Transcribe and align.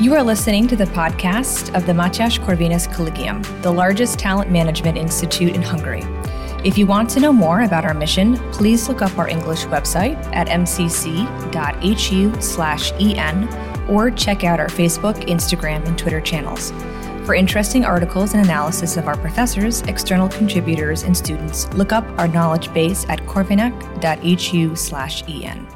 You 0.00 0.14
are 0.14 0.22
listening 0.22 0.66
to 0.68 0.76
the 0.76 0.86
podcast 0.86 1.76
of 1.76 1.84
the 1.84 1.92
Mathias 1.92 2.38
Corvinus 2.38 2.90
Collegium, 2.90 3.42
the 3.60 3.70
largest 3.70 4.18
talent 4.18 4.50
management 4.50 4.96
institute 4.96 5.54
in 5.54 5.60
Hungary. 5.60 6.00
If 6.64 6.78
you 6.78 6.86
want 6.86 7.10
to 7.10 7.20
know 7.20 7.34
more 7.34 7.64
about 7.64 7.84
our 7.84 7.92
mission, 7.92 8.38
please 8.50 8.88
look 8.88 9.02
up 9.02 9.18
our 9.18 9.28
English 9.28 9.66
website 9.66 10.16
at 10.34 10.48
mcc.hu/en 10.48 11.28
or 13.90 14.10
check 14.10 14.42
out 14.42 14.58
our 14.58 14.68
Facebook, 14.68 15.16
Instagram, 15.28 15.86
and 15.86 15.98
Twitter 15.98 16.22
channels. 16.22 16.70
For 17.26 17.34
interesting 17.34 17.84
articles 17.84 18.32
and 18.32 18.42
analysis 18.42 18.96
of 18.96 19.06
our 19.06 19.18
professors, 19.18 19.82
external 19.82 20.30
contributors, 20.30 21.02
and 21.02 21.14
students, 21.14 21.70
look 21.74 21.92
up 21.92 22.06
our 22.18 22.26
knowledge 22.26 22.72
base 22.72 23.04
at 23.10 23.20
corvinak.hu/en. 23.26 25.68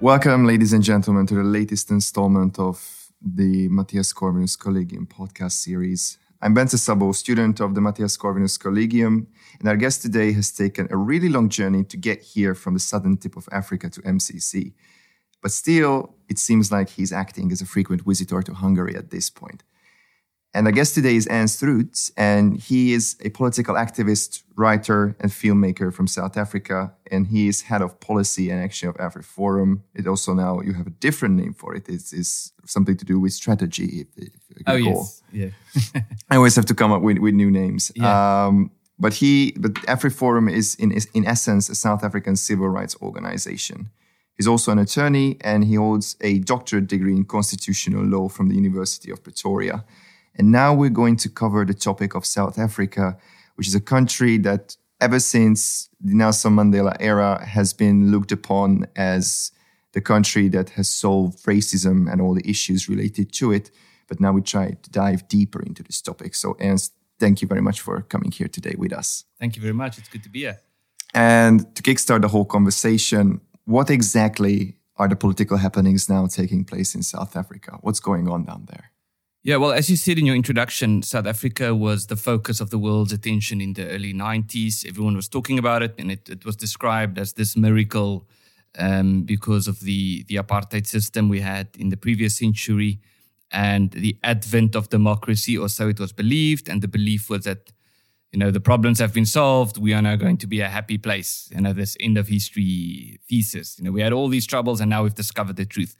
Welcome, 0.00 0.46
ladies 0.46 0.72
and 0.72 0.84
gentlemen, 0.84 1.26
to 1.26 1.34
the 1.34 1.42
latest 1.42 1.90
installment 1.90 2.56
of 2.60 2.99
the 3.22 3.68
Mathias 3.68 4.12
Corvinus 4.12 4.58
Collegium 4.58 5.06
podcast 5.06 5.52
series. 5.52 6.18
I'm 6.40 6.54
Bence 6.54 6.74
Szabó, 6.74 7.14
student 7.14 7.60
of 7.60 7.74
the 7.74 7.80
Mathias 7.80 8.16
Corvinus 8.16 8.58
Collegium, 8.58 9.26
and 9.58 9.68
our 9.68 9.76
guest 9.76 10.00
today 10.00 10.32
has 10.32 10.50
taken 10.50 10.88
a 10.90 10.96
really 10.96 11.28
long 11.28 11.50
journey 11.50 11.84
to 11.84 11.98
get 11.98 12.22
here 12.22 12.54
from 12.54 12.72
the 12.72 12.80
southern 12.80 13.18
tip 13.18 13.36
of 13.36 13.46
Africa 13.52 13.90
to 13.90 14.00
MCC. 14.02 14.72
But 15.42 15.52
still, 15.52 16.14
it 16.30 16.38
seems 16.38 16.72
like 16.72 16.88
he's 16.88 17.12
acting 17.12 17.52
as 17.52 17.60
a 17.60 17.66
frequent 17.66 18.02
visitor 18.06 18.40
to 18.42 18.54
Hungary 18.54 18.96
at 18.96 19.10
this 19.10 19.28
point. 19.28 19.64
And 20.52 20.66
our 20.66 20.72
guest 20.72 20.94
today 20.94 21.14
is 21.14 21.28
Ernst 21.30 21.62
Roets, 21.62 22.10
and 22.16 22.56
he 22.56 22.92
is 22.92 23.16
a 23.24 23.30
political 23.30 23.76
activist, 23.76 24.42
writer, 24.56 25.14
and 25.20 25.30
filmmaker 25.30 25.94
from 25.94 26.08
South 26.08 26.36
Africa. 26.36 26.92
And 27.08 27.28
he 27.28 27.46
is 27.46 27.62
head 27.62 27.82
of 27.82 28.00
policy 28.00 28.50
and 28.50 28.60
action 28.60 28.88
of 28.88 28.96
AfriForum. 28.96 29.82
It 29.94 30.08
also 30.08 30.34
now 30.34 30.60
you 30.60 30.72
have 30.72 30.88
a 30.88 30.96
different 30.98 31.36
name 31.36 31.54
for 31.54 31.76
it. 31.76 31.88
It's, 31.88 32.12
it's 32.12 32.52
something 32.66 32.96
to 32.96 33.04
do 33.04 33.20
with 33.20 33.32
strategy. 33.32 34.00
If, 34.00 34.08
if 34.16 34.32
oh 34.66 34.74
yes, 34.74 35.22
yeah. 35.32 35.50
I 36.30 36.36
always 36.36 36.56
have 36.56 36.66
to 36.66 36.74
come 36.74 36.90
up 36.90 37.02
with, 37.02 37.18
with 37.18 37.34
new 37.34 37.50
names. 37.50 37.92
Yeah. 37.94 38.46
Um, 38.46 38.72
but 38.98 39.14
he, 39.14 39.52
but 39.56 39.74
AfriForum 39.86 40.52
is 40.52 40.74
in 40.74 40.92
in 41.14 41.26
essence 41.26 41.68
a 41.68 41.76
South 41.76 42.02
African 42.02 42.34
civil 42.34 42.68
rights 42.68 42.96
organization. 43.00 43.88
He's 44.36 44.48
also 44.48 44.72
an 44.72 44.78
attorney, 44.78 45.36
and 45.42 45.64
he 45.64 45.76
holds 45.76 46.16
a 46.22 46.40
doctorate 46.40 46.88
degree 46.88 47.14
in 47.14 47.24
constitutional 47.24 48.04
law 48.04 48.28
from 48.28 48.48
the 48.48 48.56
University 48.56 49.10
of 49.12 49.22
Pretoria. 49.22 49.84
And 50.40 50.50
now 50.50 50.72
we're 50.72 50.88
going 50.88 51.16
to 51.16 51.28
cover 51.28 51.66
the 51.66 51.74
topic 51.74 52.14
of 52.14 52.24
South 52.24 52.58
Africa, 52.58 53.18
which 53.56 53.68
is 53.68 53.74
a 53.74 53.80
country 53.94 54.38
that 54.38 54.74
ever 54.98 55.20
since 55.20 55.90
the 56.00 56.14
Nelson 56.14 56.56
Mandela 56.56 56.96
era 56.98 57.44
has 57.44 57.74
been 57.74 58.10
looked 58.10 58.32
upon 58.32 58.86
as 58.96 59.52
the 59.92 60.00
country 60.00 60.48
that 60.48 60.70
has 60.70 60.88
solved 60.88 61.44
racism 61.44 62.10
and 62.10 62.22
all 62.22 62.32
the 62.32 62.48
issues 62.48 62.88
related 62.88 63.34
to 63.34 63.52
it. 63.52 63.70
But 64.08 64.18
now 64.18 64.32
we 64.32 64.40
try 64.40 64.70
to 64.70 64.90
dive 64.90 65.28
deeper 65.28 65.60
into 65.60 65.82
this 65.82 66.00
topic. 66.00 66.34
So, 66.34 66.56
Ernst, 66.58 66.94
thank 67.18 67.42
you 67.42 67.48
very 67.48 67.60
much 67.60 67.82
for 67.82 68.00
coming 68.00 68.30
here 68.30 68.48
today 68.48 68.76
with 68.78 68.94
us. 68.94 69.24
Thank 69.38 69.56
you 69.56 69.60
very 69.60 69.74
much. 69.74 69.98
It's 69.98 70.08
good 70.08 70.22
to 70.22 70.30
be 70.30 70.38
here. 70.38 70.58
And 71.12 71.76
to 71.76 71.82
kickstart 71.82 72.22
the 72.22 72.28
whole 72.28 72.46
conversation, 72.46 73.42
what 73.66 73.90
exactly 73.90 74.78
are 74.96 75.06
the 75.06 75.16
political 75.16 75.58
happenings 75.58 76.08
now 76.08 76.26
taking 76.28 76.64
place 76.64 76.94
in 76.94 77.02
South 77.02 77.36
Africa? 77.36 77.76
What's 77.82 78.00
going 78.00 78.26
on 78.26 78.44
down 78.46 78.64
there? 78.70 78.90
Yeah, 79.42 79.56
well, 79.56 79.72
as 79.72 79.88
you 79.88 79.96
said 79.96 80.18
in 80.18 80.26
your 80.26 80.36
introduction, 80.36 81.02
South 81.02 81.26
Africa 81.26 81.74
was 81.74 82.08
the 82.08 82.16
focus 82.16 82.60
of 82.60 82.68
the 82.68 82.76
world's 82.76 83.12
attention 83.12 83.62
in 83.62 83.72
the 83.72 83.88
early 83.88 84.12
90s. 84.12 84.86
Everyone 84.86 85.16
was 85.16 85.28
talking 85.28 85.58
about 85.58 85.82
it, 85.82 85.94
and 85.96 86.12
it, 86.12 86.28
it 86.28 86.44
was 86.44 86.56
described 86.56 87.18
as 87.18 87.32
this 87.32 87.56
miracle 87.56 88.28
um, 88.78 89.22
because 89.22 89.66
of 89.66 89.80
the, 89.80 90.24
the 90.24 90.34
apartheid 90.34 90.86
system 90.86 91.30
we 91.30 91.40
had 91.40 91.68
in 91.78 91.88
the 91.88 91.96
previous 91.96 92.36
century 92.36 93.00
and 93.50 93.92
the 93.92 94.18
advent 94.22 94.76
of 94.76 94.90
democracy, 94.90 95.56
or 95.56 95.70
so 95.70 95.88
it 95.88 95.98
was 95.98 96.12
believed. 96.12 96.68
And 96.68 96.82
the 96.82 96.88
belief 96.88 97.30
was 97.30 97.44
that, 97.44 97.72
you 98.32 98.38
know, 98.38 98.50
the 98.50 98.60
problems 98.60 98.98
have 98.98 99.14
been 99.14 99.24
solved. 99.24 99.78
We 99.78 99.94
are 99.94 100.02
now 100.02 100.16
going 100.16 100.36
to 100.36 100.46
be 100.46 100.60
a 100.60 100.68
happy 100.68 100.98
place. 100.98 101.48
You 101.54 101.62
know, 101.62 101.72
this 101.72 101.96
end 101.98 102.18
of 102.18 102.28
history 102.28 103.18
thesis. 103.26 103.78
You 103.78 103.86
know, 103.86 103.90
we 103.90 104.02
had 104.02 104.12
all 104.12 104.28
these 104.28 104.46
troubles, 104.46 104.82
and 104.82 104.90
now 104.90 105.02
we've 105.02 105.14
discovered 105.14 105.56
the 105.56 105.64
truth. 105.64 105.96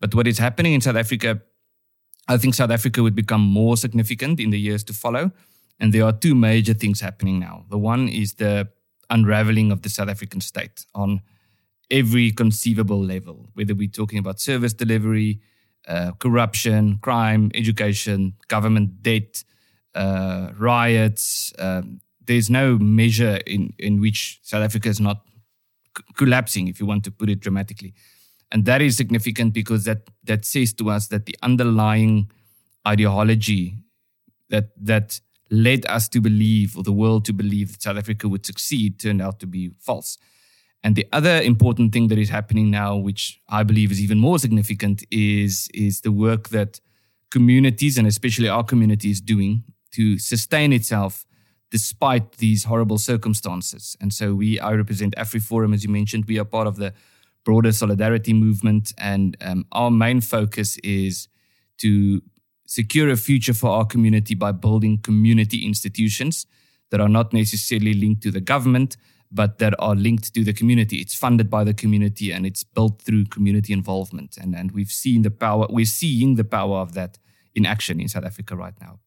But 0.00 0.16
what 0.16 0.26
is 0.26 0.38
happening 0.38 0.72
in 0.72 0.80
South 0.80 0.96
Africa 0.96 1.42
I 2.28 2.36
think 2.38 2.54
South 2.54 2.70
Africa 2.70 3.02
would 3.02 3.14
become 3.14 3.40
more 3.40 3.76
significant 3.76 4.40
in 4.40 4.50
the 4.50 4.58
years 4.58 4.84
to 4.84 4.92
follow. 4.92 5.32
And 5.80 5.92
there 5.92 6.04
are 6.04 6.12
two 6.12 6.34
major 6.34 6.74
things 6.74 7.00
happening 7.00 7.40
now. 7.40 7.64
The 7.68 7.78
one 7.78 8.08
is 8.08 8.34
the 8.34 8.68
unraveling 9.10 9.72
of 9.72 9.82
the 9.82 9.88
South 9.88 10.08
African 10.08 10.40
state 10.40 10.86
on 10.94 11.20
every 11.90 12.30
conceivable 12.30 13.02
level, 13.02 13.48
whether 13.54 13.74
we're 13.74 13.88
talking 13.88 14.18
about 14.18 14.40
service 14.40 14.72
delivery, 14.72 15.40
uh, 15.88 16.12
corruption, 16.12 16.98
crime, 17.02 17.50
education, 17.54 18.34
government 18.48 19.02
debt, 19.02 19.44
uh, 19.94 20.50
riots. 20.58 21.52
Um, 21.58 22.00
there's 22.24 22.48
no 22.48 22.78
measure 22.78 23.40
in, 23.46 23.74
in 23.78 24.00
which 24.00 24.38
South 24.42 24.62
Africa 24.62 24.88
is 24.88 25.00
not 25.00 25.22
c- 25.98 26.04
collapsing, 26.16 26.68
if 26.68 26.80
you 26.80 26.86
want 26.86 27.04
to 27.04 27.10
put 27.10 27.28
it 27.28 27.40
dramatically. 27.40 27.94
And 28.52 28.66
that 28.66 28.82
is 28.82 28.96
significant 28.96 29.54
because 29.54 29.84
that 29.84 30.02
that 30.24 30.44
says 30.44 30.72
to 30.74 30.90
us 30.90 31.08
that 31.08 31.26
the 31.26 31.36
underlying 31.42 32.30
ideology 32.86 33.78
that 34.50 34.68
that 34.76 35.20
led 35.50 35.84
us 35.86 36.08
to 36.08 36.20
believe 36.20 36.76
or 36.76 36.82
the 36.82 36.92
world 36.92 37.24
to 37.24 37.32
believe 37.32 37.72
that 37.72 37.82
South 37.82 37.96
Africa 37.96 38.28
would 38.28 38.46
succeed 38.46 39.00
turned 39.00 39.20
out 39.20 39.40
to 39.40 39.46
be 39.46 39.70
false. 39.80 40.18
And 40.82 40.96
the 40.96 41.06
other 41.12 41.40
important 41.40 41.92
thing 41.92 42.08
that 42.08 42.18
is 42.18 42.28
happening 42.28 42.70
now, 42.70 42.96
which 42.96 43.38
I 43.48 43.62
believe 43.62 43.92
is 43.92 44.00
even 44.00 44.18
more 44.18 44.38
significant, 44.38 45.04
is, 45.10 45.68
is 45.72 46.00
the 46.00 46.10
work 46.10 46.48
that 46.48 46.80
communities 47.30 47.98
and 47.98 48.06
especially 48.06 48.48
our 48.48 48.64
community 48.64 49.10
is 49.10 49.20
doing 49.20 49.62
to 49.92 50.18
sustain 50.18 50.72
itself 50.72 51.24
despite 51.70 52.32
these 52.32 52.64
horrible 52.64 52.98
circumstances. 52.98 53.96
And 54.00 54.12
so 54.12 54.34
we, 54.34 54.58
I 54.58 54.72
represent 54.72 55.14
AfriForum, 55.16 55.72
as 55.72 55.84
you 55.84 55.90
mentioned. 55.90 56.24
We 56.26 56.38
are 56.38 56.44
part 56.44 56.66
of 56.66 56.76
the 56.76 56.92
broader 57.44 57.72
solidarity 57.72 58.32
movement. 58.32 58.92
And 58.98 59.36
um, 59.40 59.66
our 59.72 59.90
main 59.90 60.20
focus 60.20 60.78
is 60.78 61.28
to 61.78 62.22
secure 62.66 63.10
a 63.10 63.16
future 63.16 63.54
for 63.54 63.70
our 63.70 63.84
community 63.84 64.34
by 64.34 64.52
building 64.52 64.98
community 64.98 65.66
institutions 65.66 66.46
that 66.90 67.00
are 67.00 67.08
not 67.08 67.32
necessarily 67.32 67.94
linked 67.94 68.22
to 68.22 68.30
the 68.30 68.40
government, 68.40 68.96
but 69.30 69.58
that 69.58 69.74
are 69.78 69.94
linked 69.94 70.32
to 70.34 70.44
the 70.44 70.52
community. 70.52 70.96
It's 70.96 71.14
funded 71.14 71.50
by 71.50 71.64
the 71.64 71.74
community 71.74 72.32
and 72.32 72.46
it's 72.46 72.62
built 72.62 73.00
through 73.02 73.26
community 73.26 73.72
involvement. 73.72 74.36
And, 74.36 74.54
and 74.54 74.72
we've 74.72 74.90
seen 74.90 75.22
the 75.22 75.30
power, 75.30 75.66
we're 75.70 75.86
seeing 75.86 76.36
the 76.36 76.44
power 76.44 76.78
of 76.78 76.94
that 76.94 77.18
in 77.54 77.66
action 77.66 78.00
in 78.00 78.08
South 78.08 78.24
Africa 78.24 78.56
right 78.56 78.74
now. 78.80 79.00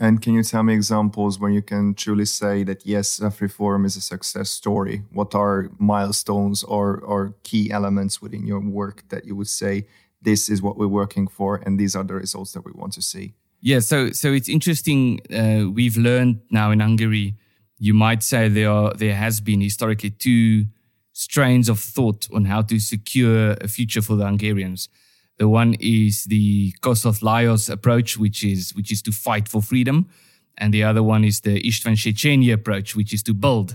And 0.00 0.22
can 0.22 0.32
you 0.32 0.42
tell 0.42 0.62
me 0.62 0.72
examples 0.72 1.38
where 1.38 1.50
you 1.50 1.60
can 1.60 1.92
truly 1.92 2.24
say 2.24 2.64
that 2.64 2.86
yes, 2.86 3.20
reform 3.38 3.84
is 3.84 3.96
a 3.96 4.00
success 4.00 4.48
story? 4.48 5.02
What 5.12 5.34
are 5.34 5.70
milestones 5.78 6.64
or, 6.64 7.00
or 7.00 7.34
key 7.42 7.70
elements 7.70 8.22
within 8.22 8.46
your 8.46 8.60
work 8.60 9.04
that 9.10 9.26
you 9.26 9.36
would 9.36 9.48
say 9.48 9.86
this 10.22 10.48
is 10.48 10.62
what 10.62 10.78
we're 10.78 10.88
working 10.88 11.28
for 11.28 11.60
and 11.66 11.78
these 11.78 11.94
are 11.94 12.02
the 12.02 12.14
results 12.14 12.52
that 12.52 12.64
we 12.64 12.72
want 12.72 12.94
to 12.94 13.02
see? 13.02 13.34
Yeah, 13.60 13.80
so 13.80 14.10
so 14.12 14.32
it's 14.32 14.48
interesting. 14.48 15.20
Uh, 15.30 15.70
we've 15.70 15.98
learned 15.98 16.40
now 16.50 16.70
in 16.70 16.80
Hungary. 16.80 17.34
You 17.78 17.92
might 17.92 18.22
say 18.22 18.48
there 18.48 18.70
are 18.70 18.94
there 18.94 19.14
has 19.14 19.42
been 19.42 19.60
historically 19.60 20.10
two 20.10 20.64
strains 21.12 21.68
of 21.68 21.78
thought 21.78 22.26
on 22.32 22.46
how 22.46 22.62
to 22.62 22.80
secure 22.80 23.52
a 23.60 23.68
future 23.68 24.00
for 24.00 24.16
the 24.16 24.24
Hungarians. 24.24 24.88
The 25.40 25.48
one 25.48 25.74
is 25.80 26.24
the 26.24 26.72
Kossuth 26.82 27.22
Lajos 27.22 27.70
approach, 27.70 28.18
which 28.18 28.44
is 28.44 28.74
which 28.74 28.92
is 28.92 29.00
to 29.00 29.10
fight 29.10 29.48
for 29.48 29.62
freedom, 29.62 30.06
and 30.58 30.74
the 30.74 30.84
other 30.84 31.02
one 31.02 31.24
is 31.24 31.40
the 31.40 31.58
István 31.62 31.96
Széchenyi 31.96 32.52
approach, 32.52 32.94
which 32.94 33.14
is 33.14 33.22
to 33.22 33.32
build. 33.32 33.74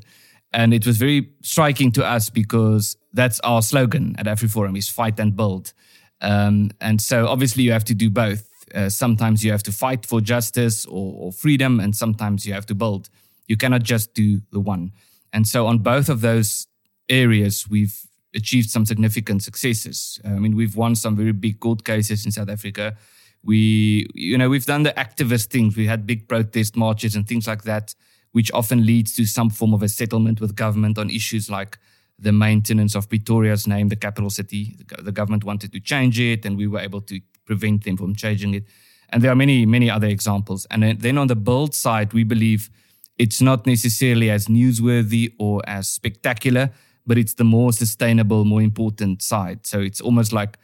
And 0.54 0.76
it 0.76 0.86
was 0.86 0.98
very 0.98 1.32
striking 1.42 1.92
to 1.94 2.06
us 2.06 2.30
because 2.30 2.98
that's 3.14 3.40
our 3.40 3.64
slogan 3.64 4.16
at 4.20 4.28
AfriForum: 4.28 4.78
is 4.78 4.90
fight 4.90 5.20
and 5.20 5.36
build. 5.36 5.74
Um, 6.22 6.70
and 6.82 7.02
so 7.02 7.28
obviously 7.28 7.64
you 7.64 7.72
have 7.72 7.86
to 7.86 7.96
do 7.96 8.12
both. 8.12 8.48
Uh, 8.76 8.90
sometimes 8.90 9.44
you 9.44 9.52
have 9.52 9.64
to 9.64 9.72
fight 9.72 10.06
for 10.06 10.22
justice 10.22 10.86
or, 10.86 11.16
or 11.18 11.32
freedom, 11.32 11.80
and 11.80 11.96
sometimes 11.96 12.46
you 12.46 12.54
have 12.54 12.68
to 12.68 12.76
build. 12.76 13.10
You 13.48 13.58
cannot 13.58 13.82
just 13.82 14.14
do 14.14 14.42
the 14.52 14.60
one. 14.60 14.92
And 15.34 15.48
so 15.48 15.66
on 15.66 15.80
both 15.80 16.10
of 16.10 16.22
those 16.22 16.68
areas, 17.10 17.68
we've 17.68 18.06
achieved 18.36 18.70
some 18.70 18.86
significant 18.86 19.44
successes. 19.44 20.20
Uh, 20.26 20.30
I 20.30 20.40
mean, 20.40 20.56
we've 20.56 20.76
won 20.76 20.96
some 20.96 21.16
very 21.16 21.32
big 21.32 21.60
court 21.60 21.84
cases 21.84 22.26
in 22.26 22.32
South 22.32 22.50
Africa. 22.50 22.96
We, 23.44 24.08
you 24.14 24.38
know, 24.38 24.50
we've 24.50 24.66
done 24.66 24.84
the 24.84 24.92
activist 24.92 25.48
things. 25.48 25.78
We 25.78 25.88
had 25.88 26.06
big 26.06 26.28
protest 26.28 26.76
marches 26.76 27.16
and 27.16 27.28
things 27.28 27.48
like 27.48 27.64
that, 27.64 27.96
which 28.32 28.52
often 28.54 28.86
leads 28.86 29.14
to 29.16 29.26
some 29.26 29.50
form 29.50 29.74
of 29.74 29.84
a 29.84 29.90
settlement 29.90 30.42
with 30.42 30.56
government 30.56 30.98
on 30.98 31.10
issues 31.10 31.50
like 31.50 31.78
the 32.18 32.32
maintenance 32.32 32.96
of 32.96 33.10
Pretoria's 33.10 33.68
name, 33.68 33.90
the 33.90 33.96
capital 33.96 34.30
city. 34.30 34.78
The 34.98 35.12
government 35.12 35.44
wanted 35.44 35.72
to 35.74 35.80
change 35.80 36.20
it, 36.20 36.46
and 36.46 36.58
we 36.58 36.68
were 36.68 36.80
able 36.80 37.02
to 37.02 37.20
prevent 37.46 37.84
them 37.84 37.98
from 37.98 38.16
changing 38.16 38.56
it. 38.56 38.66
And 39.10 39.22
there 39.22 39.32
are 39.32 39.36
many, 39.36 39.66
many 39.66 39.90
other 39.90 40.08
examples. 40.08 40.66
And 40.72 41.00
then 41.00 41.18
on 41.18 41.28
the 41.28 41.36
build 41.36 41.76
side, 41.76 42.14
we 42.14 42.24
believe 42.24 42.70
it's 43.18 43.42
not 43.42 43.66
necessarily 43.66 44.30
as 44.30 44.48
newsworthy 44.48 45.34
or 45.38 45.62
as 45.68 45.88
spectacular, 45.88 46.72
but 47.06 47.18
it's 47.18 47.36
the 47.36 47.44
more 47.44 47.72
sustainable, 47.74 48.46
more 48.46 48.62
important 48.62 49.22
side. 49.22 49.66
So 49.66 49.80
it's 49.80 50.02
almost 50.02 50.34
like 50.34 50.58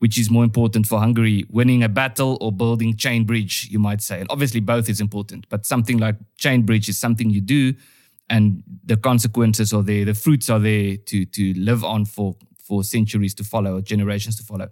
which 0.00 0.18
is 0.18 0.30
more 0.30 0.44
important 0.44 0.86
for 0.86 0.98
Hungary, 0.98 1.44
winning 1.50 1.82
a 1.82 1.88
battle 1.88 2.38
or 2.40 2.50
building 2.50 2.96
chain 2.96 3.24
bridge, 3.24 3.68
you 3.70 3.78
might 3.78 4.00
say. 4.00 4.18
And 4.20 4.30
obviously, 4.30 4.60
both 4.60 4.88
is 4.88 4.98
important, 4.98 5.46
but 5.50 5.66
something 5.66 5.98
like 5.98 6.16
chain 6.38 6.62
bridge 6.62 6.88
is 6.88 6.98
something 6.98 7.28
you 7.28 7.42
do, 7.42 7.74
and 8.30 8.62
the 8.84 8.96
consequences 8.96 9.74
are 9.74 9.82
there, 9.82 10.06
the 10.06 10.14
fruits 10.14 10.48
are 10.48 10.58
there 10.58 10.96
to 10.96 11.24
to 11.26 11.54
live 11.54 11.84
on 11.84 12.06
for 12.06 12.36
for 12.56 12.82
centuries 12.82 13.34
to 13.34 13.44
follow, 13.44 13.80
generations 13.80 14.36
to 14.36 14.42
follow. 14.42 14.68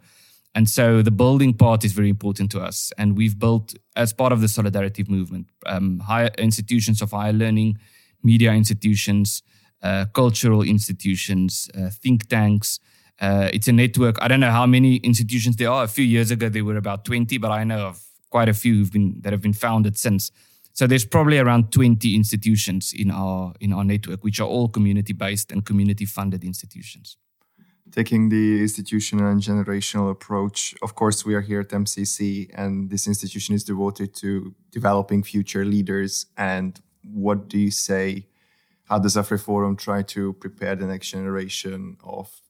And 0.54 0.68
so 0.68 1.02
the 1.02 1.10
building 1.10 1.52
part 1.52 1.84
is 1.84 1.92
very 1.92 2.08
important 2.08 2.50
to 2.52 2.60
us. 2.60 2.90
And 2.96 3.16
we've 3.16 3.38
built, 3.38 3.74
as 3.96 4.12
part 4.12 4.32
of 4.32 4.40
the 4.40 4.48
solidarity 4.48 5.04
movement, 5.06 5.48
um, 5.66 5.98
higher 6.00 6.30
institutions 6.38 7.02
of 7.02 7.10
higher 7.10 7.32
learning, 7.32 7.78
media 8.22 8.52
institutions, 8.52 9.42
cultural 10.12 10.62
institutions, 10.62 11.70
uh, 11.74 11.90
think 11.90 12.28
tanks. 12.28 12.80
Uh, 13.20 13.48
it's 13.52 13.68
a 13.68 13.72
network. 13.72 14.16
I 14.22 14.28
don't 14.28 14.40
know 14.40 14.50
how 14.50 14.66
many 14.66 14.96
institutions 14.96 15.56
there 15.56 15.70
are. 15.70 15.84
A 15.84 15.88
few 15.88 16.04
years 16.04 16.30
ago, 16.30 16.48
there 16.48 16.64
were 16.64 16.76
about 16.76 17.04
20, 17.04 17.38
but 17.38 17.50
I 17.50 17.64
know 17.64 17.88
of 17.88 18.00
quite 18.30 18.48
a 18.48 18.54
few 18.54 18.86
been, 18.86 19.20
that 19.22 19.32
have 19.32 19.42
been 19.42 19.52
founded 19.54 19.98
since. 19.98 20.30
So 20.72 20.86
there's 20.86 21.04
probably 21.04 21.38
around 21.38 21.72
20 21.72 22.14
institutions 22.14 22.92
in 22.96 23.10
our 23.10 23.52
in 23.60 23.72
our 23.72 23.82
network, 23.84 24.22
which 24.22 24.38
are 24.38 24.46
all 24.46 24.68
community 24.68 25.12
based 25.12 25.50
and 25.50 25.64
community 25.64 26.04
funded 26.06 26.44
institutions 26.44 27.16
taking 27.90 28.28
the 28.28 28.60
institutional 28.60 29.26
and 29.30 29.40
generational 29.40 30.10
approach. 30.10 30.74
Of 30.82 30.94
course, 30.94 31.24
we 31.24 31.34
are 31.34 31.40
here 31.40 31.60
at 31.60 31.68
MCC, 31.68 32.50
and 32.54 32.90
this 32.90 33.06
institution 33.06 33.54
is 33.54 33.64
devoted 33.64 34.14
to 34.16 34.54
developing 34.70 35.22
future 35.22 35.64
leaders. 35.64 36.26
And 36.36 36.78
what 37.02 37.48
do 37.48 37.58
you 37.58 37.70
say? 37.70 38.26
How 38.88 38.98
does 38.98 39.16
AfriForum 39.16 39.76
try 39.78 40.02
to 40.02 40.32
prepare 40.34 40.74
the 40.74 40.86
next 40.86 41.10
generation 41.10 41.98
of, 42.02 42.40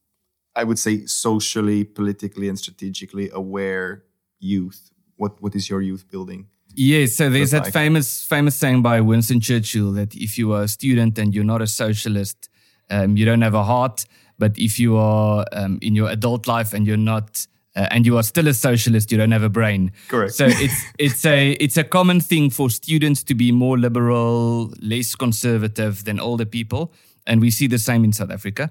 I 0.55 0.63
would 0.63 0.79
say, 0.79 1.05
socially, 1.05 1.83
politically, 1.83 2.47
and 2.47 2.57
strategically 2.57 3.29
aware 3.33 4.03
youth? 4.39 4.91
What 5.17 5.41
What 5.41 5.55
is 5.55 5.69
your 5.69 5.81
youth 5.81 6.09
building? 6.09 6.47
Yes, 6.75 7.15
so 7.15 7.29
there's 7.29 7.51
that 7.51 7.63
like? 7.63 7.73
famous 7.73 8.23
famous 8.23 8.55
saying 8.55 8.81
by 8.81 9.01
Winston 9.01 9.41
Churchill 9.41 9.91
that 9.93 10.15
if 10.15 10.37
you 10.37 10.53
are 10.53 10.63
a 10.63 10.67
student 10.67 11.17
and 11.17 11.33
you're 11.33 11.43
not 11.43 11.61
a 11.61 11.67
socialist, 11.67 12.49
um, 12.89 13.17
you 13.17 13.25
don't 13.25 13.41
have 13.41 13.55
a 13.55 13.63
heart. 13.63 14.05
But 14.37 14.57
if 14.57 14.79
you 14.79 14.95
are 14.95 15.45
um, 15.51 15.79
in 15.81 15.95
your 15.95 16.09
adult 16.09 16.47
life 16.47 16.73
and 16.73 16.87
you're 16.87 16.95
not 17.13 17.45
uh, 17.79 17.87
and 17.91 18.05
you 18.05 18.17
are 18.17 18.23
still 18.23 18.47
a 18.49 18.53
socialist, 18.53 19.09
you 19.09 19.17
don't 19.17 19.31
have 19.31 19.43
a 19.43 19.49
brain. 19.49 19.91
Correct. 20.09 20.33
So 20.33 20.45
it's 20.47 20.83
it's 20.99 21.25
a 21.25 21.51
it's 21.53 21.77
a 21.77 21.83
common 21.83 22.19
thing 22.19 22.49
for 22.49 22.69
students 22.69 23.23
to 23.23 23.33
be 23.33 23.51
more 23.51 23.77
liberal, 23.77 24.73
less 24.81 25.15
conservative 25.15 26.03
than 26.03 26.19
older 26.19 26.45
people, 26.45 26.91
and 27.25 27.39
we 27.39 27.49
see 27.49 27.67
the 27.67 27.79
same 27.79 28.03
in 28.03 28.11
South 28.11 28.31
Africa. 28.31 28.69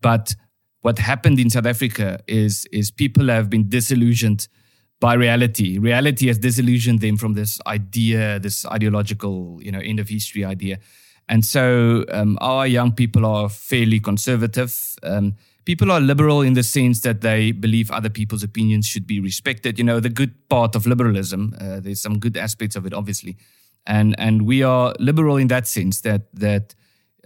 But 0.00 0.36
what 0.82 0.98
happened 0.98 1.40
in 1.40 1.50
South 1.50 1.66
Africa 1.66 2.20
is 2.28 2.66
is 2.70 2.92
people 2.92 3.26
have 3.28 3.50
been 3.50 3.68
disillusioned 3.68 4.46
by 5.00 5.14
reality. 5.14 5.78
Reality 5.78 6.28
has 6.28 6.38
disillusioned 6.38 7.00
them 7.00 7.16
from 7.16 7.34
this 7.34 7.60
idea, 7.66 8.38
this 8.38 8.64
ideological, 8.66 9.58
you 9.62 9.72
know, 9.72 9.80
end 9.80 9.98
of 9.98 10.08
history 10.08 10.44
idea. 10.44 10.78
And 11.28 11.44
so 11.44 12.04
um, 12.12 12.38
our 12.40 12.66
young 12.66 12.92
people 12.92 13.26
are 13.26 13.48
fairly 13.48 13.98
conservative. 13.98 14.72
Um, 15.02 15.34
people 15.64 15.90
are 15.90 16.00
liberal 16.00 16.42
in 16.42 16.54
the 16.54 16.62
sense 16.62 17.00
that 17.00 17.20
they 17.20 17.52
believe 17.52 17.90
other 17.90 18.08
people's 18.10 18.42
opinions 18.42 18.86
should 18.86 19.06
be 19.06 19.20
respected. 19.20 19.78
You 19.78 19.84
know, 19.84 20.00
the 20.00 20.08
good 20.08 20.48
part 20.48 20.74
of 20.74 20.86
liberalism, 20.86 21.54
uh, 21.60 21.80
there's 21.80 22.00
some 22.00 22.18
good 22.18 22.36
aspects 22.36 22.76
of 22.76 22.86
it, 22.86 22.92
obviously. 22.92 23.36
And, 23.86 24.14
and 24.18 24.42
we 24.42 24.62
are 24.62 24.94
liberal 24.98 25.36
in 25.36 25.48
that 25.48 25.66
sense 25.66 26.00
that, 26.02 26.34
that 26.34 26.74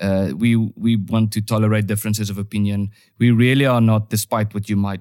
uh, 0.01 0.33
we, 0.37 0.57
we 0.57 0.97
want 0.97 1.33
to 1.33 1.41
tolerate 1.41 1.87
differences 1.87 2.31
of 2.31 2.39
opinion. 2.39 2.91
We 3.19 3.31
really 3.31 3.67
are 3.67 3.81
not, 3.81 4.11
despite 4.11 4.55
what 4.55 4.69
you 4.69 4.77
might 4.77 5.01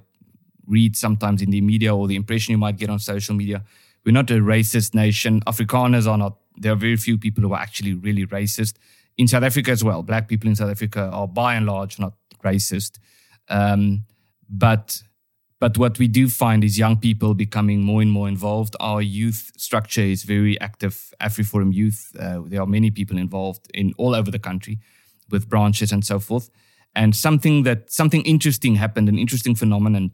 read 0.68 0.96
sometimes 0.96 1.42
in 1.42 1.50
the 1.50 1.62
media 1.62 1.96
or 1.96 2.08
the 2.08 2.16
impression 2.16 2.52
you 2.52 2.58
might 2.58 2.78
get 2.78 2.90
on 2.90 3.00
social 3.00 3.36
media, 3.36 3.64
we're 4.06 4.12
not 4.12 4.30
a 4.32 4.36
racist 4.36 4.94
nation. 4.94 5.42
Afrikaners 5.42 6.08
are 6.08 6.18
not 6.18 6.38
there 6.58 6.72
are 6.72 6.76
very 6.76 6.98
few 6.98 7.18
people 7.18 7.44
who 7.44 7.54
are 7.54 7.60
actually 7.60 7.94
really 7.94 8.26
racist. 8.26 8.74
In 9.18 9.28
South 9.28 9.44
Africa 9.44 9.72
as 9.72 9.84
well, 9.84 10.04
black 10.04 10.28
people 10.28 10.50
in 10.50 10.56
South 10.56 10.72
Africa 10.72 11.10
are 11.14 11.28
by 11.28 11.56
and 11.56 11.66
large 11.66 12.00
not 12.00 12.14
racist. 12.44 13.00
Um, 13.50 14.06
but 14.50 15.02
but 15.60 15.78
what 15.78 15.98
we 15.98 16.08
do 16.08 16.30
find 16.30 16.64
is 16.64 16.78
young 16.78 16.98
people 16.98 17.34
becoming 17.34 17.82
more 17.82 18.02
and 18.02 18.12
more 18.12 18.28
involved. 18.28 18.76
Our 18.80 19.02
youth 19.02 19.52
structure 19.58 20.02
is 20.02 20.24
very 20.24 20.60
active. 20.62 21.12
AfriForum 21.20 21.74
Youth, 21.74 22.16
uh, 22.20 22.42
there 22.46 22.62
are 22.62 22.68
many 22.68 22.92
people 22.92 23.18
involved 23.18 23.68
in 23.74 23.94
all 23.98 24.14
over 24.14 24.30
the 24.30 24.40
country 24.40 24.78
with 25.32 25.50
branches 25.50 25.92
and 25.92 26.06
so 26.06 26.20
forth. 26.20 26.50
And 26.94 27.16
something 27.16 27.64
that 27.64 27.92
something 27.92 28.22
interesting 28.24 28.76
happened, 28.76 29.10
an 29.10 29.18
interesting 29.18 29.56
phenomenon, 29.56 30.12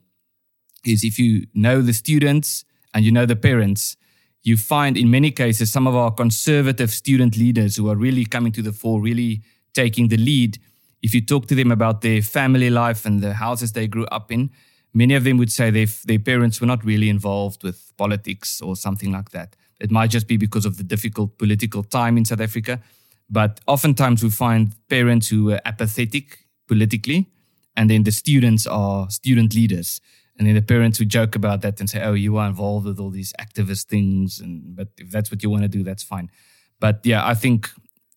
is 0.86 1.04
if 1.04 1.20
you 1.20 1.48
know 1.54 1.82
the 1.82 1.94
students 1.94 2.64
and 2.94 3.04
you 3.04 3.12
know 3.12 3.26
the 3.26 3.36
parents, 3.36 3.98
you 4.44 4.58
find 4.58 4.98
in 4.98 5.10
many 5.10 5.32
cases 5.32 5.72
some 5.72 5.88
of 5.88 5.96
our 5.96 6.12
conservative 6.12 6.92
student 6.92 7.38
leaders 7.38 7.76
who 7.76 7.90
are 7.90 7.96
really 7.96 8.26
coming 8.26 8.52
to 8.54 8.62
the 8.62 8.74
fore, 8.74 9.02
really 9.02 9.42
taking 9.74 10.10
the 10.10 10.18
lead. 10.18 10.58
If 11.04 11.14
you 11.14 11.22
talk 11.22 11.48
to 11.48 11.56
them 11.56 11.72
about 11.72 12.02
their 12.02 12.22
family 12.22 12.70
life 12.70 13.06
and 13.06 13.22
the 13.22 13.34
houses 13.34 13.74
they 13.74 13.88
grew 13.88 14.06
up 14.06 14.32
in, 14.32 14.50
many 14.94 15.14
of 15.14 15.24
them 15.24 15.38
would 15.38 15.52
say 15.52 15.70
their, 15.70 15.88
their 16.06 16.20
parents 16.20 16.60
were 16.60 16.68
not 16.68 16.84
really 16.84 17.10
involved 17.10 17.62
with 17.64 17.92
politics 17.98 18.62
or 18.62 18.76
something 18.76 19.12
like 19.12 19.30
that. 19.32 19.56
It 19.80 19.92
might 19.92 20.10
just 20.10 20.28
be 20.28 20.38
because 20.38 20.66
of 20.66 20.78
the 20.78 20.84
difficult 20.84 21.38
political 21.38 21.84
time 21.84 22.18
in 22.18 22.26
South 22.26 22.42
Africa. 22.42 22.82
But 23.30 23.60
oftentimes 23.68 24.24
we 24.24 24.30
find 24.30 24.74
parents 24.90 25.28
who 25.28 25.52
are 25.52 25.62
apathetic 25.66 26.40
politically, 26.68 27.30
and 27.76 27.90
then 27.90 28.04
the 28.04 28.12
students 28.12 28.66
are 28.66 29.10
student 29.10 29.54
leaders 29.54 30.00
and 30.38 30.48
then 30.48 30.56
the 30.56 30.62
parents 30.62 31.00
would 31.00 31.10
joke 31.10 31.36
about 31.36 31.62
that 31.62 31.80
and 31.80 31.90
say, 31.90 32.02
"Oh, 32.02 32.14
you 32.14 32.38
are 32.38 32.48
involved 32.48 32.86
with 32.86 33.00
all 33.00 33.10
these 33.10 33.34
activist 33.40 33.86
things," 33.86 34.40
and 34.40 34.76
but 34.76 34.90
if 34.98 35.12
that's 35.12 35.32
what 35.32 35.44
you 35.44 35.50
want 35.50 35.64
to 35.64 35.68
do, 35.68 35.84
that's 35.84 36.04
fine. 36.04 36.30
But 36.80 37.02
yeah, 37.04 37.26
I 37.26 37.36
think 37.36 37.70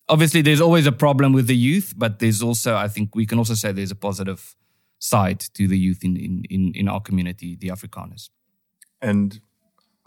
obviously 0.09 0.41
there's 0.41 0.61
always 0.61 0.85
a 0.85 0.91
problem 0.91 1.33
with 1.33 1.47
the 1.47 1.55
youth, 1.55 1.93
but 1.97 2.19
there's 2.19 2.41
also 2.41 2.75
I 2.75 2.87
think 2.87 3.15
we 3.15 3.25
can 3.25 3.37
also 3.37 3.53
say 3.53 3.71
there's 3.71 3.91
a 3.91 3.95
positive 3.95 4.55
side 4.99 5.39
to 5.53 5.67
the 5.67 5.77
youth 5.77 6.03
in 6.03 6.17
in 6.17 6.43
in, 6.49 6.73
in 6.75 6.87
our 6.87 7.01
community, 7.01 7.55
the 7.55 7.69
Afrikaners. 7.69 8.29
And 9.01 9.39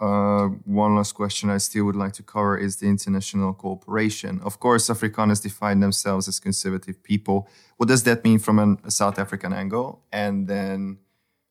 uh, 0.01 0.49
one 0.65 0.97
last 0.97 1.13
question 1.13 1.51
I 1.51 1.59
still 1.59 1.85
would 1.85 1.97
like 1.97 2.15
to 2.15 2.23
cover 2.23 2.57
is 2.57 2.77
the 2.77 2.87
international 2.87 3.53
cooperation. 3.53 4.41
Of 4.43 4.59
course, 4.59 4.89
Afrikaners 4.89 5.43
define 5.43 5.81
themselves 5.81 6.27
as 6.27 6.41
conservative 6.41 7.03
people. 7.03 7.49
What 7.77 7.89
does 7.89 8.05
that 8.05 8.25
mean 8.25 8.39
from 8.39 8.59
an, 8.59 8.79
a 8.83 8.91
South 8.91 9.19
African 9.19 9.53
angle? 9.53 10.03
And 10.11 10.49
then 10.49 10.99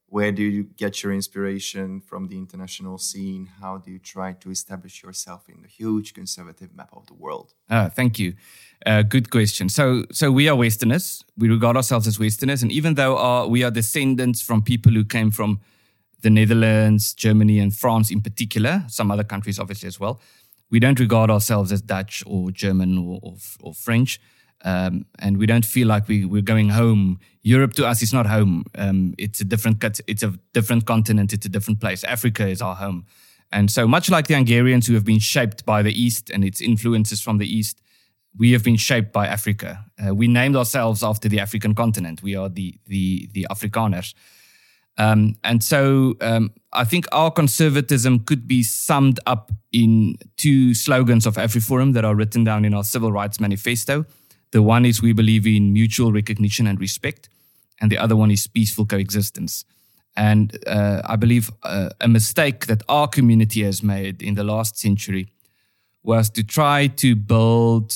where 0.10 0.32
do 0.32 0.44
you 0.44 0.64
get 0.64 1.04
your 1.04 1.14
inspiration 1.14 2.02
from 2.02 2.28
the 2.28 2.38
international 2.38 2.98
scene? 2.98 3.50
How 3.62 3.78
do 3.78 3.92
you 3.92 4.00
try 4.00 4.34
to 4.34 4.50
establish 4.50 5.04
yourself 5.04 5.48
in 5.48 5.62
the 5.62 5.68
huge 5.68 6.14
conservative 6.14 6.76
map 6.76 6.90
of 6.94 7.06
the 7.06 7.14
world? 7.14 7.54
Uh, 7.70 7.90
thank 7.90 8.18
you. 8.18 8.34
Uh, 8.86 9.04
good 9.04 9.30
question. 9.30 9.70
So, 9.70 10.06
so 10.12 10.32
we 10.32 10.50
are 10.50 10.56
Westerners. 10.56 11.24
We 11.38 11.50
regard 11.50 11.78
ourselves 11.78 12.08
as 12.08 12.20
Westerners, 12.20 12.64
and 12.64 12.72
even 12.72 12.96
though 12.96 13.18
our, 13.18 13.48
we 13.48 13.64
are 13.64 13.72
descendants 13.72 14.42
from 14.42 14.64
people 14.64 14.92
who 14.92 15.06
came 15.06 15.30
from 15.32 15.60
the 16.22 16.30
Netherlands, 16.30 17.14
Germany, 17.14 17.60
and 17.60 17.74
France 17.74 18.12
in 18.12 18.22
particular, 18.22 18.84
some 18.88 19.12
other 19.12 19.24
countries 19.24 19.60
obviously 19.60 19.88
as 19.88 20.00
well, 20.00 20.20
we 20.72 20.80
don't 20.80 21.00
regard 21.00 21.30
ourselves 21.30 21.72
as 21.72 21.82
Dutch 21.82 22.24
or 22.26 22.52
German 22.52 22.98
or, 22.98 23.20
or, 23.22 23.36
or 23.62 23.74
French 23.74 24.20
um, 24.66 25.06
and 25.20 25.38
we 25.38 25.46
don't 25.46 25.66
feel 25.66 25.88
like 25.88 26.08
we, 26.08 26.26
we're 26.26 26.42
going 26.42 26.70
home. 26.70 27.20
Europe 27.42 27.74
to 27.76 27.88
us 27.88 28.02
is 28.02 28.14
not 28.14 28.26
home. 28.26 28.66
Um, 28.76 29.14
it's 29.18 29.40
a 29.42 29.46
different 29.46 29.80
cut 29.80 30.00
it's 30.08 30.24
a 30.24 30.34
different 30.54 30.86
continent. 30.86 31.34
It's 31.34 31.46
a 31.46 31.50
different 31.50 31.80
place. 31.80 32.04
Africa 32.04 32.48
is 32.48 32.62
our 32.62 32.76
home, 32.76 33.06
and 33.52 33.72
so 33.72 33.88
much 33.88 34.10
like 34.10 34.28
the 34.28 34.36
Hungarians 34.36 34.88
who 34.88 34.94
have 34.94 35.06
been 35.06 35.20
shaped 35.20 35.66
by 35.66 35.82
the 35.82 35.94
East 35.94 36.30
and 36.30 36.44
its 36.44 36.62
influences 36.62 37.22
from 37.22 37.38
the 37.38 37.48
East, 37.48 37.82
we 38.38 38.52
have 38.52 38.64
been 38.64 38.76
shaped 38.76 39.14
by 39.14 39.28
Africa. 39.28 39.86
Uh, 40.06 40.14
we 40.14 40.28
named 40.28 40.56
ourselves 40.56 41.04
after 41.04 41.30
the 41.30 41.40
African 41.40 41.74
continent. 41.74 42.22
We 42.22 42.36
are 42.36 42.50
the 42.50 42.76
the 42.88 43.30
the 43.34 43.48
Afrikaners. 43.50 44.14
Um, 44.98 45.38
and 45.46 45.64
so 45.64 46.16
um, 46.20 46.52
I 46.74 46.84
think 46.84 47.06
our 47.14 47.32
conservatism 47.32 48.20
could 48.26 48.48
be 48.48 48.64
summed 48.64 49.20
up 49.26 49.50
in 49.72 50.18
two 50.36 50.74
slogans 50.74 51.26
of 51.26 51.36
AfriForum 51.36 51.94
that 51.94 52.04
are 52.04 52.16
written 52.16 52.44
down 52.44 52.66
in 52.66 52.74
our 52.74 52.84
Civil 52.84 53.12
Rights 53.12 53.40
Manifesto. 53.40 54.06
The 54.52 54.62
one 54.62 54.86
is 54.86 55.02
we 55.02 55.14
believe 55.14 55.46
in 55.46 55.74
mutual 55.74 56.12
recognition 56.12 56.68
and 56.68 56.80
respect, 56.80 57.30
and 57.80 57.92
the 57.92 57.98
other 57.98 58.16
one 58.16 58.32
is 58.32 58.48
peaceful 58.48 58.86
coexistence. 58.86 59.66
And 60.16 60.58
uh, 60.68 61.02
I 61.06 61.16
believe 61.16 61.50
uh, 61.64 61.90
a 62.02 62.08
mistake 62.08 62.66
that 62.66 62.84
our 62.90 63.08
community 63.08 63.64
has 63.64 63.82
made 63.84 64.22
in 64.22 64.36
the 64.36 64.44
last 64.44 64.78
century 64.78 65.32
was 66.04 66.30
to 66.32 66.44
try 66.44 66.88
to 66.88 67.16
build 67.16 67.94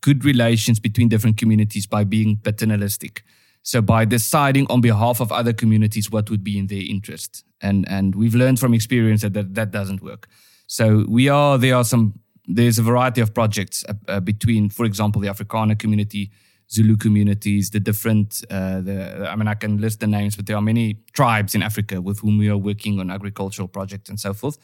good 0.00 0.24
relations 0.24 0.80
between 0.80 1.08
different 1.08 1.36
communities 1.36 1.86
by 1.86 2.04
being 2.04 2.38
paternalistic. 2.42 3.22
So 3.62 3.82
by 3.82 4.04
deciding 4.04 4.66
on 4.70 4.80
behalf 4.80 5.20
of 5.20 5.30
other 5.30 5.52
communities 5.52 6.10
what 6.10 6.30
would 6.30 6.42
be 6.42 6.58
in 6.58 6.68
their 6.68 6.82
interest. 6.82 7.44
And, 7.60 7.86
and 7.88 8.14
we've 8.14 8.34
learned 8.34 8.58
from 8.58 8.72
experience 8.72 9.22
that, 9.22 9.34
that 9.34 9.54
that 9.54 9.70
doesn't 9.70 10.02
work. 10.02 10.28
So 10.66 11.04
we 11.08 11.28
are, 11.28 11.58
there 11.58 11.76
are 11.76 11.84
some 11.84 12.18
there's 12.48 12.78
a 12.78 12.82
variety 12.82 13.20
of 13.20 13.34
projects 13.34 13.84
uh, 13.88 13.92
uh, 14.08 14.20
between, 14.20 14.70
for 14.70 14.86
example, 14.86 15.20
the 15.20 15.28
Afrikaner 15.28 15.78
community, 15.78 16.30
Zulu 16.70 16.96
communities, 16.96 17.70
the 17.70 17.80
different, 17.80 18.42
uh, 18.50 18.80
the, 18.80 19.28
I 19.30 19.36
mean, 19.36 19.48
I 19.48 19.54
can 19.54 19.78
list 19.80 20.00
the 20.00 20.06
names, 20.06 20.34
but 20.34 20.46
there 20.46 20.56
are 20.56 20.62
many 20.62 20.98
tribes 21.12 21.54
in 21.54 21.62
Africa 21.62 22.00
with 22.00 22.20
whom 22.20 22.38
we 22.38 22.48
are 22.48 22.56
working 22.56 22.98
on 23.00 23.10
agricultural 23.10 23.68
projects 23.68 24.08
and 24.08 24.18
so 24.18 24.32
forth. 24.32 24.58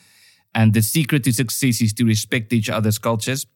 And 0.55 0.73
the 0.73 0.83
secret 0.83 1.25
to 1.25 1.33
success 1.33 1.81
is 1.83 1.93
to 1.95 2.05
respect 2.05 2.53
each 2.53 2.71
other's 2.71 2.99
cultures, 2.99 3.47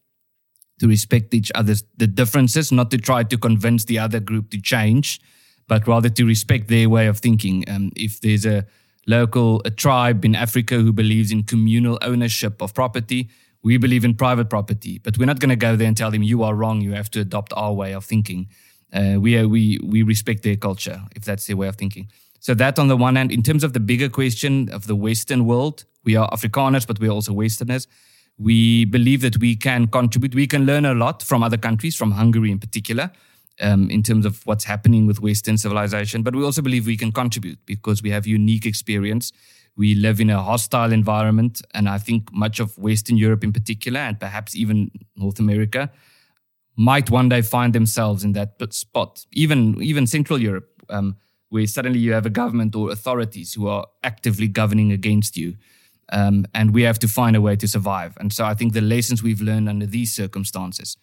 to 0.80 0.86
respect 0.86 1.32
each 1.32 1.50
other's 1.54 1.84
the 1.96 2.06
differences, 2.06 2.70
not 2.70 2.90
to 2.90 2.98
try 2.98 3.22
to 3.22 3.38
convince 3.38 3.84
the 3.84 3.98
other 3.98 4.20
group 4.20 4.50
to 4.50 4.60
change, 4.60 5.20
but 5.68 5.86
rather 5.86 6.08
to 6.08 6.24
respect 6.24 6.68
their 6.68 6.88
way 6.88 7.06
of 7.06 7.18
thinking. 7.18 7.64
Um, 7.68 7.92
if 7.96 8.20
there's 8.20 8.46
a 8.46 8.66
local 9.06 9.62
a 9.64 9.70
tribe 9.70 10.24
in 10.24 10.34
Africa 10.34 10.76
who 10.76 10.92
believes 10.92 11.32
in 11.32 11.42
communal 11.42 11.98
ownership 12.02 12.60
of 12.62 12.74
property, 12.74 13.30
we 13.62 13.76
believe 13.76 14.04
in 14.04 14.14
private 14.14 14.48
property, 14.48 14.98
but 14.98 15.18
we're 15.18 15.26
not 15.26 15.40
going 15.40 15.50
to 15.50 15.56
go 15.56 15.76
there 15.76 15.88
and 15.88 15.96
tell 15.96 16.10
them 16.10 16.22
you 16.22 16.42
are 16.42 16.54
wrong. 16.54 16.80
You 16.80 16.92
have 16.92 17.10
to 17.10 17.20
adopt 17.20 17.52
our 17.56 17.72
way 17.72 17.92
of 17.92 18.04
thinking. 18.04 18.48
Uh, 18.92 19.16
we 19.18 19.36
are, 19.36 19.46
we 19.48 19.78
we 19.82 20.02
respect 20.02 20.42
their 20.42 20.56
culture 20.56 21.02
if 21.14 21.24
that's 21.24 21.46
their 21.46 21.56
way 21.56 21.68
of 21.68 21.76
thinking. 21.76 22.08
So 22.40 22.54
that 22.54 22.78
on 22.78 22.88
the 22.88 22.96
one 22.96 23.16
hand, 23.16 23.32
in 23.32 23.42
terms 23.42 23.64
of 23.64 23.72
the 23.72 23.80
bigger 23.80 24.08
question 24.08 24.68
of 24.70 24.86
the 24.86 24.94
Western 24.94 25.44
world, 25.44 25.84
we 26.04 26.16
are 26.16 26.30
Afrikaners, 26.30 26.86
but 26.86 27.00
we 27.00 27.08
are 27.08 27.12
also 27.12 27.32
Westerners. 27.32 27.86
We 28.38 28.84
believe 28.84 29.20
that 29.22 29.38
we 29.38 29.56
can 29.56 29.88
contribute. 29.88 30.34
We 30.34 30.46
can 30.46 30.64
learn 30.64 30.86
a 30.86 30.94
lot 30.94 31.22
from 31.22 31.42
other 31.42 31.56
countries, 31.56 31.96
from 31.96 32.12
Hungary 32.12 32.52
in 32.52 32.60
particular, 32.60 33.10
um, 33.60 33.90
in 33.90 34.04
terms 34.04 34.24
of 34.24 34.46
what's 34.46 34.64
happening 34.64 35.08
with 35.08 35.20
Western 35.20 35.58
civilization. 35.58 36.22
But 36.22 36.36
we 36.36 36.44
also 36.44 36.62
believe 36.62 36.86
we 36.86 36.96
can 36.96 37.10
contribute 37.10 37.58
because 37.66 38.02
we 38.02 38.10
have 38.10 38.26
unique 38.26 38.64
experience 38.64 39.32
we 39.78 39.94
live 39.94 40.20
in 40.20 40.28
a 40.28 40.42
hostile 40.42 40.92
environment. 40.92 41.62
And 41.72 41.88
I 41.88 41.98
think 41.98 42.32
much 42.32 42.58
of 42.58 42.76
Western 42.76 43.16
Europe 43.16 43.44
in 43.44 43.52
particular, 43.52 44.00
and 44.00 44.18
perhaps 44.18 44.56
even 44.56 44.90
North 45.16 45.38
America, 45.38 45.90
might 46.76 47.10
one 47.10 47.28
day 47.28 47.42
find 47.42 47.72
themselves 47.72 48.24
in 48.24 48.32
that 48.32 48.60
spot, 48.72 49.24
even, 49.32 49.80
even 49.80 50.06
Central 50.06 50.40
Europe, 50.40 50.68
um, 50.90 51.16
where 51.48 51.66
suddenly 51.66 52.00
you 52.00 52.12
have 52.12 52.26
a 52.26 52.30
government 52.30 52.74
or 52.74 52.90
authorities 52.90 53.54
who 53.54 53.68
are 53.68 53.86
actively 54.02 54.48
governing 54.48 54.90
against 54.90 55.36
you. 55.36 55.54
Um, 56.10 56.46
and 56.54 56.74
we 56.74 56.82
have 56.82 56.98
to 57.00 57.08
find 57.08 57.36
a 57.36 57.40
way 57.40 57.54
to 57.56 57.68
survive. 57.68 58.16
And 58.18 58.32
so 58.32 58.44
I 58.44 58.54
think 58.54 58.72
the 58.72 58.80
lessons 58.80 59.22
we've 59.22 59.40
learned 59.40 59.68
under 59.68 59.86
these 59.86 60.12
circumstances, 60.12 60.96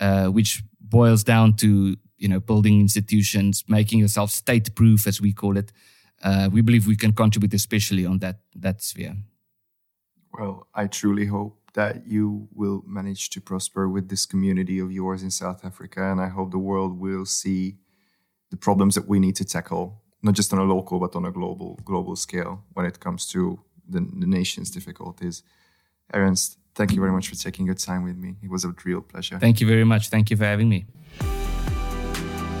uh, 0.00 0.26
which 0.26 0.62
boils 0.80 1.22
down 1.22 1.54
to 1.54 1.96
you 2.16 2.28
know 2.28 2.38
building 2.38 2.80
institutions, 2.80 3.64
making 3.66 3.98
yourself 3.98 4.30
state 4.30 4.74
proof, 4.76 5.06
as 5.06 5.20
we 5.20 5.32
call 5.32 5.56
it, 5.56 5.72
uh, 6.22 6.48
we 6.52 6.60
believe 6.60 6.86
we 6.86 6.96
can 6.96 7.12
contribute 7.12 7.54
especially 7.54 8.06
on 8.06 8.18
that 8.18 8.40
that 8.54 8.82
sphere. 8.82 9.16
Well, 10.32 10.66
I 10.74 10.86
truly 10.86 11.26
hope 11.26 11.58
that 11.74 12.06
you 12.06 12.48
will 12.54 12.82
manage 12.86 13.30
to 13.30 13.40
prosper 13.40 13.88
with 13.88 14.08
this 14.08 14.26
community 14.26 14.78
of 14.78 14.90
yours 14.90 15.22
in 15.22 15.30
South 15.30 15.64
Africa, 15.64 16.02
and 16.10 16.20
I 16.20 16.28
hope 16.28 16.50
the 16.50 16.58
world 16.58 16.98
will 16.98 17.24
see 17.24 17.76
the 18.50 18.56
problems 18.56 18.94
that 18.94 19.08
we 19.08 19.18
need 19.18 19.36
to 19.36 19.44
tackle, 19.44 20.02
not 20.22 20.34
just 20.34 20.52
on 20.52 20.58
a 20.58 20.64
local 20.64 20.98
but 20.98 21.16
on 21.16 21.24
a 21.24 21.30
global 21.30 21.78
global 21.84 22.16
scale 22.16 22.64
when 22.74 22.86
it 22.86 23.00
comes 23.00 23.26
to 23.28 23.60
the, 23.88 24.00
the 24.00 24.26
nation's 24.26 24.70
difficulties. 24.70 25.42
Ernst, 26.14 26.58
thank 26.74 26.92
you 26.92 27.00
very 27.00 27.12
much 27.12 27.28
for 27.28 27.34
taking 27.34 27.66
your 27.66 27.74
time 27.74 28.04
with 28.04 28.16
me. 28.16 28.36
It 28.42 28.50
was 28.50 28.64
a 28.64 28.74
real 28.84 29.00
pleasure. 29.00 29.38
Thank 29.38 29.60
you 29.60 29.66
very 29.66 29.84
much. 29.84 30.08
Thank 30.08 30.30
you 30.30 30.36
for 30.36 30.44
having 30.44 30.68
me. 30.68 30.86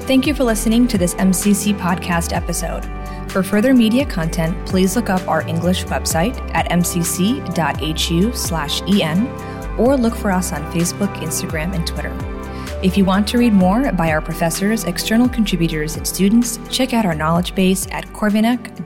Thank 0.06 0.26
you 0.26 0.34
for 0.34 0.44
listening 0.44 0.88
to 0.88 0.98
this 0.98 1.14
MCC 1.14 1.78
podcast 1.78 2.34
episode. 2.34 2.84
For 3.32 3.42
further 3.42 3.72
media 3.72 4.04
content, 4.04 4.54
please 4.66 4.94
look 4.94 5.08
up 5.08 5.26
our 5.26 5.40
English 5.48 5.86
website 5.86 6.36
at 6.54 6.68
mcc.hu/en 6.68 7.40
or 9.80 9.96
look 9.96 10.14
for 10.14 10.30
us 10.30 10.52
on 10.52 10.62
Facebook, 10.70 11.14
Instagram, 11.16 11.74
and 11.74 11.86
Twitter. 11.86 12.14
If 12.82 12.98
you 12.98 13.06
want 13.06 13.26
to 13.28 13.38
read 13.38 13.54
more 13.54 13.90
by 13.92 14.10
our 14.10 14.20
professors, 14.20 14.84
external 14.84 15.30
contributors, 15.30 15.96
and 15.96 16.06
students, 16.06 16.58
check 16.68 16.92
out 16.92 17.06
our 17.06 17.14
knowledge 17.14 17.54
base 17.54 17.86
at 17.90 18.04
corvinak.hu/en. 18.08 18.82